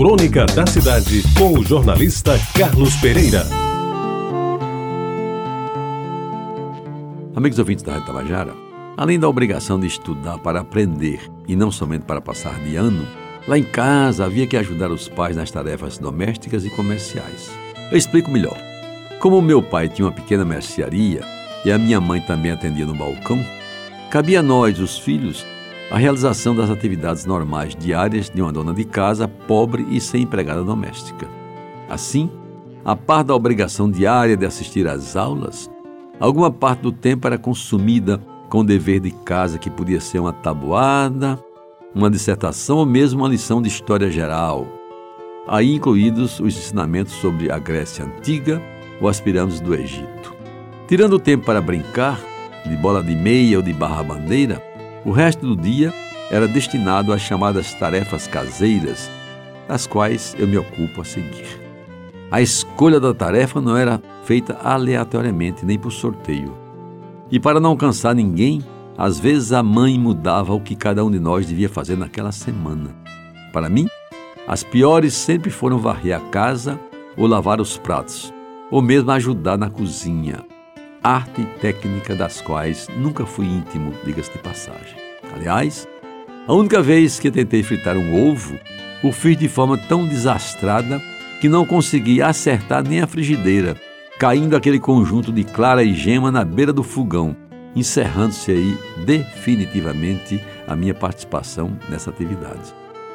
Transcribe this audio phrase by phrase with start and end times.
[0.00, 3.44] Crônica da Cidade, com o jornalista Carlos Pereira.
[7.36, 8.54] Amigos ouvintes da Rádio Tabajara,
[8.96, 13.06] além da obrigação de estudar para aprender e não somente para passar de ano,
[13.46, 17.50] lá em casa havia que ajudar os pais nas tarefas domésticas e comerciais.
[17.92, 18.56] Eu explico melhor.
[19.18, 21.20] Como meu pai tinha uma pequena mercearia
[21.62, 23.38] e a minha mãe também atendia no balcão,
[24.10, 25.44] cabia a nós, os filhos,
[25.90, 30.62] a realização das atividades normais diárias de uma dona de casa pobre e sem empregada
[30.62, 31.28] doméstica.
[31.88, 32.30] Assim,
[32.84, 35.68] a par da obrigação diária de assistir às aulas,
[36.20, 40.32] alguma parte do tempo era consumida com o dever de casa que podia ser uma
[40.32, 41.38] tabuada,
[41.92, 44.66] uma dissertação ou mesmo uma lição de história geral,
[45.48, 48.62] aí incluídos os ensinamentos sobre a Grécia Antiga
[49.00, 50.34] ou as pirâmides do Egito.
[50.86, 52.20] Tirando o tempo para brincar,
[52.64, 54.69] de bola de meia ou de barra-bandeira,
[55.04, 55.92] o resto do dia
[56.30, 59.10] era destinado às chamadas tarefas caseiras,
[59.66, 61.60] das quais eu me ocupo a seguir.
[62.30, 66.56] A escolha da tarefa não era feita aleatoriamente nem por sorteio.
[67.30, 68.62] E para não cansar ninguém,
[68.96, 72.94] às vezes a mãe mudava o que cada um de nós devia fazer naquela semana.
[73.52, 73.88] Para mim,
[74.46, 76.78] as piores sempre foram varrer a casa
[77.16, 78.32] ou lavar os pratos,
[78.70, 80.44] ou mesmo ajudar na cozinha,
[81.02, 84.96] arte e técnica das quais nunca fui íntimo, diga-se de passagem.
[85.34, 85.88] Aliás,
[86.46, 88.58] a única vez que tentei fritar um ovo,
[89.02, 91.00] o fiz de forma tão desastrada
[91.40, 93.76] que não consegui acertar nem a frigideira,
[94.18, 97.34] caindo aquele conjunto de clara e gema na beira do fogão,
[97.74, 102.74] encerrando-se aí definitivamente a minha participação nessa atividade.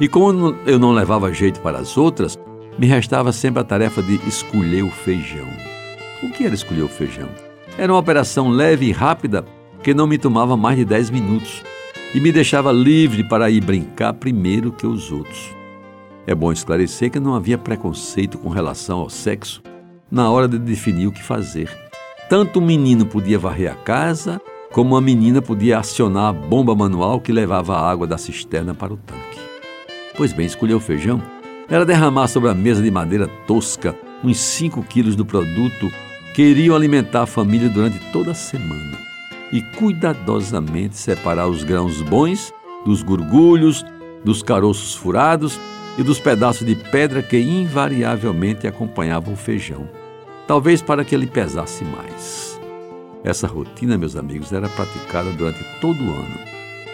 [0.00, 2.38] E como eu não levava jeito para as outras,
[2.78, 5.48] me restava sempre a tarefa de escolher o feijão.
[6.22, 7.28] O que era escolher o feijão?
[7.78, 9.44] Era uma operação leve e rápida
[9.82, 11.62] que não me tomava mais de 10 minutos
[12.14, 15.54] e me deixava livre para ir brincar primeiro que os outros.
[16.26, 19.62] É bom esclarecer que não havia preconceito com relação ao sexo
[20.10, 21.70] na hora de definir o que fazer.
[22.30, 24.40] Tanto o menino podia varrer a casa,
[24.72, 28.94] como a menina podia acionar a bomba manual que levava a água da cisterna para
[28.94, 29.38] o tanque.
[30.16, 31.22] Pois bem, escolher o feijão
[31.68, 33.94] era derramar sobre a mesa de madeira tosca
[34.24, 35.90] uns 5 quilos do produto
[36.36, 38.98] queriam alimentar a família durante toda a semana
[39.50, 42.52] e cuidadosamente separar os grãos bons
[42.84, 43.82] dos gurgulhos,
[44.22, 45.58] dos caroços furados
[45.96, 49.88] e dos pedaços de pedra que invariavelmente acompanhavam o feijão,
[50.46, 52.60] talvez para que ele pesasse mais.
[53.24, 56.38] Essa rotina, meus amigos, era praticada durante todo o ano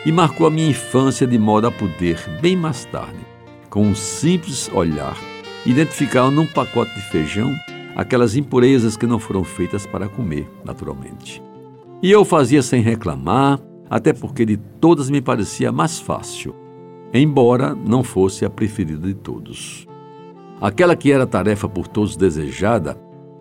[0.07, 3.19] e marcou a minha infância de modo a poder, bem mais tarde,
[3.69, 5.17] com um simples olhar,
[5.67, 7.53] identificar num pacote de feijão
[7.95, 11.43] aquelas impurezas que não foram feitas para comer, naturalmente.
[12.03, 16.55] E eu fazia sem reclamar, até porque de todas me parecia mais fácil,
[17.13, 19.87] embora não fosse a preferida de todos.
[20.61, 22.97] Aquela que era tarefa por todos desejada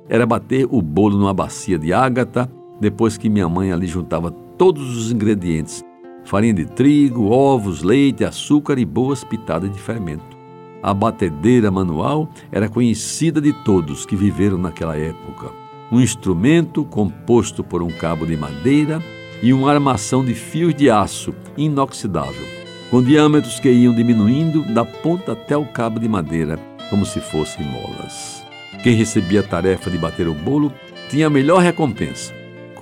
[0.09, 4.97] era bater o bolo numa bacia de ágata, depois que minha mãe ali juntava todos
[4.97, 5.83] os ingredientes:
[6.25, 10.40] farinha de trigo, ovos, leite, açúcar e boas pitadas de fermento.
[10.83, 15.51] A batedeira manual era conhecida de todos que viveram naquela época.
[15.91, 19.01] Um instrumento composto por um cabo de madeira
[19.43, 22.47] e uma armação de fios de aço inoxidável,
[22.89, 26.57] com diâmetros que iam diminuindo da ponta até o cabo de madeira,
[26.89, 28.43] como se fossem molas.
[28.81, 30.73] Quem recebia a tarefa de bater o bolo
[31.09, 32.33] tinha a melhor recompensa: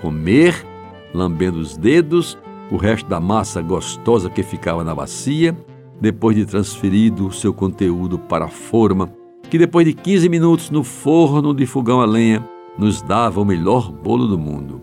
[0.01, 0.65] comer,
[1.13, 2.37] lambendo os dedos,
[2.71, 5.57] o resto da massa gostosa que ficava na bacia
[5.99, 9.11] depois de transferido o seu conteúdo para a forma,
[9.49, 13.91] que depois de 15 minutos no forno de fogão a lenha, nos dava o melhor
[13.91, 14.81] bolo do mundo.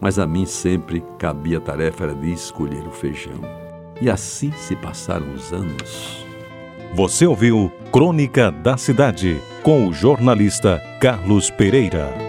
[0.00, 3.40] Mas a mim sempre cabia a tarefa de escolher o feijão.
[4.00, 6.24] E assim se passaram os anos.
[6.94, 12.23] Você ouviu Crônica da Cidade com o jornalista Carlos Pereira.